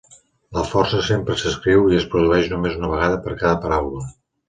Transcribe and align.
La 0.57 0.63
força 0.69 1.01
sempre 1.09 1.37
s'escriu 1.43 1.85
i 1.93 1.99
es 2.01 2.09
produeix 2.17 2.53
només 2.57 2.83
una 2.83 2.93
vegada 2.97 3.25
per 3.29 3.39
cada 3.45 3.65
paraula. 3.67 4.07